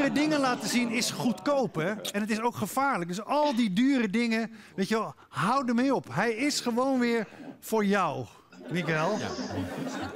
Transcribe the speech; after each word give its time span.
dure 0.00 0.12
dingen 0.12 0.40
laten 0.40 0.68
zien 0.68 0.90
is 0.90 1.10
goedkoop, 1.10 1.74
hè? 1.74 1.90
En 1.90 2.20
het 2.20 2.30
is 2.30 2.40
ook 2.40 2.56
gevaarlijk. 2.56 3.10
Dus 3.10 3.24
al 3.24 3.56
die 3.56 3.72
dure 3.72 4.10
dingen, 4.10 4.50
weet 4.74 4.88
je 4.88 4.94
wel, 4.94 5.14
hou 5.28 5.68
ermee 5.68 5.94
op. 5.94 6.06
Hij 6.10 6.32
is 6.32 6.60
gewoon 6.60 6.98
weer 6.98 7.26
voor 7.60 7.84
jou. 7.84 8.24
Mikael? 8.70 9.18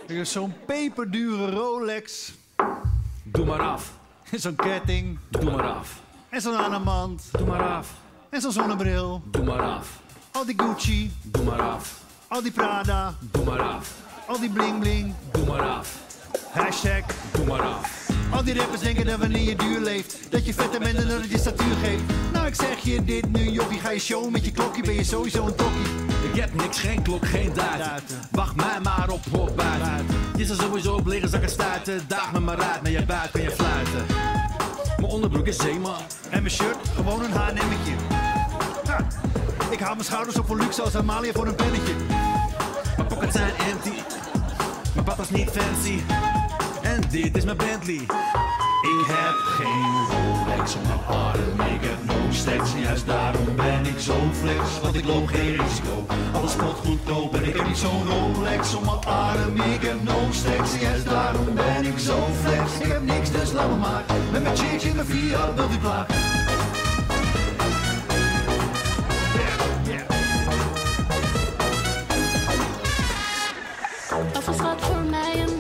Ja. 0.06 0.24
Zo'n 0.24 0.54
peperdure 0.66 1.50
Rolex. 1.50 2.34
Doe 3.22 3.44
maar 3.44 3.60
af. 3.60 3.92
Zo'n 4.32 4.54
ketting. 4.54 5.18
Doe 5.28 5.50
maar 5.50 5.68
af. 5.68 6.00
En 6.28 6.40
zo'n 6.40 6.56
anamand. 6.56 7.28
Doe 7.32 7.46
maar 7.46 7.62
af. 7.62 7.92
En 8.30 8.40
zo'n 8.40 8.52
zonnebril. 8.52 9.22
Doe 9.30 9.44
maar 9.44 9.62
af. 9.62 10.00
Al 10.30 10.44
die 10.44 10.54
Gucci. 10.56 11.12
Doe 11.22 11.44
maar 11.44 11.62
af. 11.62 12.00
Al 12.28 12.42
die 12.42 12.52
Prada. 12.52 13.14
Doe 13.20 13.44
maar 13.44 13.62
af. 13.62 13.94
Al 14.26 14.40
die 14.40 14.50
bling 14.50 14.78
bling. 14.78 15.14
Doe 15.32 15.46
maar 15.46 15.62
af. 15.62 15.98
Hashtag. 16.52 17.04
Doe 17.32 17.46
maar 17.46 17.62
af. 17.62 18.03
Al 18.34 18.44
die 18.44 18.54
rappers 18.54 18.80
denken 18.80 19.06
dat 19.06 19.18
wanneer 19.18 19.42
je 19.42 19.56
duur 19.56 19.80
leeft, 19.80 20.16
dat 20.30 20.46
je 20.46 20.54
vette 20.54 20.78
bent 20.78 20.96
en 20.96 21.08
dat 21.08 21.20
het 21.20 21.30
je 21.30 21.38
statuur 21.38 21.76
geeft. 21.82 22.02
Nou, 22.32 22.46
ik 22.46 22.54
zeg 22.54 22.78
je 22.78 23.04
dit 23.04 23.32
nu, 23.32 23.50
joppie, 23.50 23.78
ga 23.78 23.90
je 23.90 23.98
show 23.98 24.30
met 24.30 24.44
je 24.44 24.50
klokje, 24.50 24.82
ben 24.82 24.94
je 24.94 25.04
sowieso 25.04 25.46
een 25.46 25.54
tokkie. 25.54 25.84
Ik 26.32 26.40
heb 26.40 26.54
niks, 26.54 26.80
geen 26.80 27.02
klok, 27.02 27.26
geen. 27.26 27.52
Datum. 27.54 28.16
Wacht 28.30 28.56
mij 28.56 28.80
maar 28.82 29.10
op, 29.10 29.22
buiten. 29.56 30.06
Je 30.36 30.44
zal 30.44 30.56
sowieso 30.56 30.94
op 30.94 31.06
liggen, 31.06 31.28
zakken 31.28 31.50
stuiten. 31.50 32.00
Daag 32.08 32.32
me 32.32 32.40
maar 32.40 32.62
uit, 32.62 32.82
naar 32.82 32.92
je 32.92 33.04
buik 33.04 33.32
kan 33.32 33.42
je 33.42 33.50
fluiten. 33.50 34.04
Mijn 34.96 35.12
onderbroek 35.12 35.46
is 35.46 35.56
zeeman. 35.56 36.02
En 36.30 36.42
mijn 36.42 36.54
shirt, 36.54 36.76
gewoon 36.94 37.24
een 37.24 37.32
H&M'tje. 37.32 37.94
Ik 39.70 39.78
haal 39.80 39.94
mijn 39.94 40.06
schouders 40.06 40.38
op 40.38 40.46
voor 40.46 40.56
luxe 40.56 40.82
als 40.82 40.96
Amalia 40.96 41.32
voor 41.32 41.46
een 41.46 41.54
pennetje. 41.54 41.94
Mijn 42.96 43.08
pockets 43.08 43.32
zijn 43.32 43.52
empty. 43.70 44.02
Mijn 44.94 45.04
papa 45.04 45.22
is 45.22 45.30
niet 45.30 45.50
fancy. 45.50 45.98
Dit 47.22 47.36
is 47.36 47.44
mijn 47.44 47.56
Bentley. 47.56 47.94
Ik 47.94 49.06
heb 49.06 49.34
geen 49.34 49.92
Rolex 50.10 50.74
op 50.74 50.82
mijn 50.82 51.18
arm, 51.18 51.60
ik 51.74 51.82
heb 51.88 52.04
no 52.06 52.32
stacks. 52.32 52.70
Juist 52.82 53.06
daarom 53.06 53.56
ben 53.56 53.86
ik 53.86 53.98
zo 53.98 54.14
flex, 54.32 54.80
want 54.82 54.94
ik 54.94 55.04
loop 55.04 55.26
geen 55.26 55.56
risico. 55.56 56.06
Alles 56.32 56.52
spot 56.52 56.76
goedkoop 56.84 57.34
en 57.34 57.44
ik 57.44 57.56
heb 57.56 57.66
niet 57.66 57.76
zo'n 57.76 58.02
Rolex 58.06 58.74
op 58.74 58.84
mijn 58.84 59.04
arm. 59.04 59.56
Ik 59.56 59.82
heb 59.82 60.02
no 60.02 60.18
stacks, 60.30 60.80
juist 60.80 61.04
daarom 61.04 61.54
ben 61.54 61.84
ik 61.84 61.98
zo 61.98 62.26
flex. 62.42 62.78
Ik 62.80 62.92
heb 62.92 63.02
niks, 63.02 63.30
dus 63.30 63.52
laat 63.52 63.70
me 63.70 63.76
maar. 63.76 64.04
Met 64.32 64.42
mijn 64.42 64.56
chick 64.56 64.82
in 64.82 64.94
mijn 64.94 65.06
Fiat 65.06 65.56
multipla. 65.56 66.06
Als 74.34 74.46
een 74.46 74.54
schat 74.54 74.80
voor 74.80 75.02
mij 75.10 75.42
een 75.46 75.53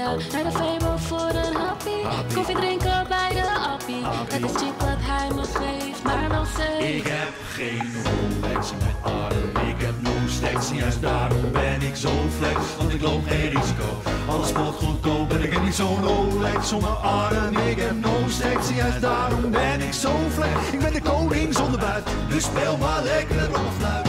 Naar 0.00 0.16
de 0.16 0.50
Febo 0.50 0.96
voor 0.96 1.28
een 1.28 1.56
happy. 1.56 2.34
Koffie 2.34 2.56
drinken 2.56 3.06
bij 3.08 3.30
de 3.32 3.58
appie. 3.72 4.04
Het 4.04 4.44
is 4.44 4.50
cheap 4.60 4.80
wat 4.80 4.98
hij 4.98 5.28
me 5.34 5.42
geeft, 5.42 6.02
maar 6.02 6.28
wel 6.28 6.44
safe. 6.44 6.94
Ik 6.94 7.06
heb 7.06 7.32
geen 7.52 7.92
Rolex 8.04 8.70
in 8.70 8.76
mijn 8.78 9.14
arm, 9.14 9.66
ik 9.68 9.80
heb 9.84 9.94
no 10.02 10.10
stacks. 10.28 10.70
Juist 10.70 11.00
daarom 11.00 11.52
ben 11.52 11.82
ik 11.82 11.96
zo 11.96 12.10
flex, 12.38 12.58
want 12.78 12.92
ik 12.92 13.02
loop 13.02 13.26
geen 13.28 13.48
risico. 13.48 13.88
Alles 14.28 14.48
spot 14.48 14.74
goedkoop 14.74 15.32
en 15.32 15.42
ik 15.42 15.52
heb 15.52 15.62
niet 15.62 15.74
zo'n 15.74 16.02
Rolex 16.02 16.72
om 16.72 16.80
mijn 16.80 16.94
arm. 16.94 17.56
Ik 17.56 17.78
heb 17.78 18.00
no 18.00 18.14
stacks, 18.28 18.68
juist 18.74 19.00
daarom 19.00 19.50
ben 19.50 19.80
ik 19.80 19.92
zo 19.92 20.12
flex. 20.34 20.70
Ik 20.72 20.80
ben 20.80 20.92
de 20.92 21.02
koning 21.02 21.54
zonder 21.54 21.80
buit, 21.80 22.06
dus 22.28 22.44
speel 22.44 22.76
maar 22.76 23.02
lekker 23.02 23.46
op 23.46 23.52
mijn 23.52 23.72
fluit. 23.78 23.99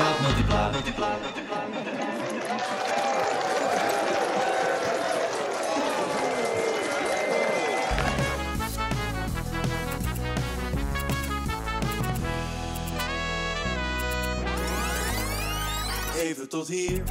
Multipla, 0.00 0.70
multipla. 0.72 1.18
Even 16.22 16.48
tot 16.48 16.68
hier. 16.68 17.02